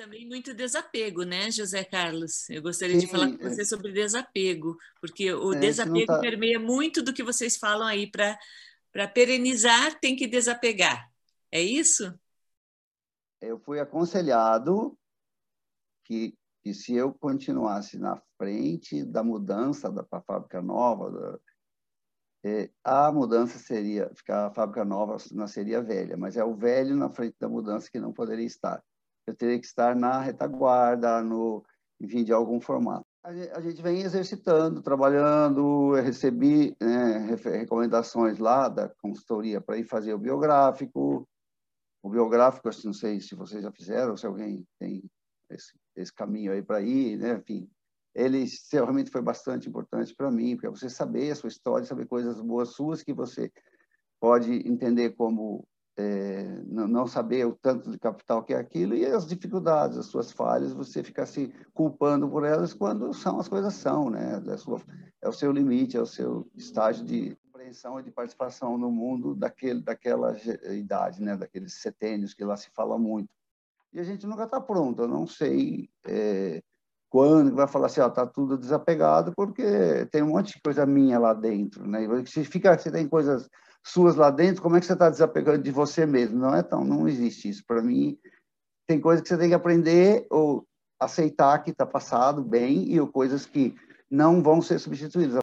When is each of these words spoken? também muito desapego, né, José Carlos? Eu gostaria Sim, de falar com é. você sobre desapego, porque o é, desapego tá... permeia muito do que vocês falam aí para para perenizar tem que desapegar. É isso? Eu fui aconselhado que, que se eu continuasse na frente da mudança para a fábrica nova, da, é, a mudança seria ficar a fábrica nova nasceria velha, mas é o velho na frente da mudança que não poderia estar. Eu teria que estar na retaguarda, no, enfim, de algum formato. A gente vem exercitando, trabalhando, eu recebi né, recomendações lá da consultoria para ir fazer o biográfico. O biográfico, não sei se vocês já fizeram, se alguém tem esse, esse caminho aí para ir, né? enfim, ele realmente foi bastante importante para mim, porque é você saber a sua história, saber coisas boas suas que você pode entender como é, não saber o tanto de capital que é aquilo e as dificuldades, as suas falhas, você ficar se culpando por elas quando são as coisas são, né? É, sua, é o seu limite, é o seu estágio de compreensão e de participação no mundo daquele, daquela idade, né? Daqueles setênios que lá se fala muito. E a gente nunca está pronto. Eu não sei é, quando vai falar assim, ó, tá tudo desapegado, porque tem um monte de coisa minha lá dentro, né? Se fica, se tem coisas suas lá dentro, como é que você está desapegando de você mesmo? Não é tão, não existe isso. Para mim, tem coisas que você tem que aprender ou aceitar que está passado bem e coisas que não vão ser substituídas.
também 0.00 0.26
muito 0.26 0.54
desapego, 0.54 1.24
né, 1.24 1.50
José 1.50 1.84
Carlos? 1.84 2.48
Eu 2.48 2.62
gostaria 2.62 2.98
Sim, 2.98 3.04
de 3.04 3.12
falar 3.12 3.36
com 3.36 3.46
é. 3.46 3.50
você 3.50 3.66
sobre 3.66 3.92
desapego, 3.92 4.74
porque 4.98 5.30
o 5.30 5.52
é, 5.52 5.58
desapego 5.58 6.06
tá... 6.06 6.20
permeia 6.20 6.58
muito 6.58 7.02
do 7.02 7.12
que 7.12 7.22
vocês 7.22 7.58
falam 7.58 7.86
aí 7.86 8.10
para 8.10 8.38
para 8.90 9.06
perenizar 9.06 10.00
tem 10.00 10.16
que 10.16 10.26
desapegar. 10.26 11.08
É 11.52 11.60
isso? 11.60 12.12
Eu 13.40 13.58
fui 13.60 13.78
aconselhado 13.78 14.98
que, 16.04 16.34
que 16.62 16.72
se 16.74 16.94
eu 16.94 17.12
continuasse 17.12 17.98
na 17.98 18.20
frente 18.36 19.04
da 19.04 19.22
mudança 19.22 19.92
para 19.92 20.18
a 20.18 20.22
fábrica 20.22 20.62
nova, 20.62 21.10
da, 21.10 21.38
é, 22.42 22.70
a 22.82 23.12
mudança 23.12 23.58
seria 23.58 24.10
ficar 24.16 24.46
a 24.46 24.50
fábrica 24.50 24.84
nova 24.84 25.18
nasceria 25.30 25.82
velha, 25.82 26.16
mas 26.16 26.36
é 26.36 26.42
o 26.42 26.56
velho 26.56 26.96
na 26.96 27.10
frente 27.10 27.36
da 27.38 27.48
mudança 27.50 27.88
que 27.88 28.00
não 28.00 28.12
poderia 28.12 28.46
estar. 28.46 28.82
Eu 29.30 29.36
teria 29.36 29.58
que 29.58 29.66
estar 29.66 29.94
na 29.94 30.20
retaguarda, 30.20 31.22
no, 31.22 31.64
enfim, 32.00 32.24
de 32.24 32.32
algum 32.32 32.60
formato. 32.60 33.04
A 33.22 33.60
gente 33.60 33.82
vem 33.82 34.00
exercitando, 34.00 34.80
trabalhando, 34.82 35.94
eu 35.94 36.02
recebi 36.02 36.74
né, 36.80 37.36
recomendações 37.44 38.38
lá 38.38 38.66
da 38.68 38.88
consultoria 38.88 39.60
para 39.60 39.76
ir 39.76 39.84
fazer 39.84 40.14
o 40.14 40.18
biográfico. 40.18 41.28
O 42.02 42.08
biográfico, 42.08 42.70
não 42.84 42.94
sei 42.94 43.20
se 43.20 43.34
vocês 43.34 43.62
já 43.62 43.70
fizeram, 43.70 44.16
se 44.16 44.26
alguém 44.26 44.66
tem 44.78 45.02
esse, 45.50 45.72
esse 45.96 46.12
caminho 46.12 46.52
aí 46.52 46.62
para 46.62 46.80
ir, 46.80 47.18
né? 47.18 47.34
enfim, 47.34 47.68
ele 48.14 48.46
realmente 48.72 49.10
foi 49.10 49.20
bastante 49.20 49.68
importante 49.68 50.14
para 50.14 50.30
mim, 50.30 50.56
porque 50.56 50.66
é 50.66 50.70
você 50.70 50.88
saber 50.88 51.30
a 51.30 51.36
sua 51.36 51.48
história, 51.48 51.86
saber 51.86 52.06
coisas 52.06 52.40
boas 52.40 52.70
suas 52.70 53.02
que 53.02 53.12
você 53.12 53.52
pode 54.18 54.66
entender 54.66 55.10
como 55.10 55.66
é, 55.98 56.39
não 56.90 57.06
saber 57.06 57.46
o 57.46 57.54
tanto 57.54 57.90
de 57.90 57.98
capital 57.98 58.42
que 58.42 58.52
é 58.52 58.56
aquilo 58.58 58.94
e 58.94 59.06
as 59.06 59.26
dificuldades, 59.26 59.96
as 59.96 60.06
suas 60.06 60.30
falhas, 60.32 60.72
você 60.72 61.02
ficar 61.02 61.26
se 61.26 61.52
culpando 61.72 62.28
por 62.28 62.44
elas 62.44 62.74
quando 62.74 63.12
são 63.14 63.38
as 63.40 63.48
coisas 63.48 63.74
são, 63.74 64.10
né? 64.10 64.42
É, 64.46 64.56
sua, 64.56 64.80
é 65.22 65.28
o 65.28 65.32
seu 65.32 65.52
limite, 65.52 65.96
é 65.96 66.00
o 66.00 66.06
seu 66.06 66.50
estágio 66.54 67.04
de 67.04 67.36
compreensão 67.36 67.98
e 68.00 68.02
de 68.02 68.10
participação 68.10 68.76
no 68.76 68.90
mundo 68.90 69.34
daquele, 69.34 69.80
daquela 69.80 70.36
idade, 70.72 71.22
né? 71.22 71.36
Daqueles 71.36 71.74
setênios 71.74 72.34
que 72.34 72.44
lá 72.44 72.56
se 72.56 72.70
fala 72.70 72.98
muito. 72.98 73.28
E 73.92 73.98
a 73.98 74.04
gente 74.04 74.26
nunca 74.26 74.44
está 74.44 74.60
pronto. 74.60 75.02
Eu 75.02 75.08
não 75.08 75.26
sei 75.26 75.88
é, 76.06 76.62
quando 77.10 77.56
vai 77.56 77.66
falar 77.66 77.86
assim, 77.86 78.00
ó, 78.00 78.08
tá 78.08 78.24
tudo 78.24 78.56
desapegado, 78.56 79.32
porque 79.36 80.06
tem 80.12 80.22
um 80.22 80.28
monte 80.28 80.54
de 80.54 80.62
coisa 80.62 80.86
minha 80.86 81.18
lá 81.18 81.34
dentro, 81.34 81.86
né? 81.86 82.06
Se 82.24 82.44
fica, 82.44 82.78
se 82.78 82.90
tem 82.90 83.08
coisas 83.08 83.48
suas 83.84 84.14
lá 84.14 84.30
dentro, 84.30 84.62
como 84.62 84.76
é 84.76 84.80
que 84.80 84.86
você 84.86 84.92
está 84.92 85.10
desapegando 85.10 85.62
de 85.62 85.72
você 85.72 86.06
mesmo? 86.06 86.38
Não 86.38 86.54
é 86.54 86.62
tão, 86.62 86.84
não 86.84 87.08
existe 87.08 87.48
isso. 87.48 87.64
Para 87.66 87.82
mim, 87.82 88.16
tem 88.86 89.00
coisas 89.00 89.22
que 89.22 89.28
você 89.28 89.36
tem 89.36 89.48
que 89.48 89.54
aprender 89.54 90.26
ou 90.30 90.64
aceitar 91.00 91.58
que 91.62 91.70
está 91.70 91.84
passado 91.84 92.44
bem 92.44 92.94
e 92.94 93.06
coisas 93.08 93.44
que 93.44 93.74
não 94.10 94.42
vão 94.42 94.62
ser 94.62 94.78
substituídas. 94.78 95.34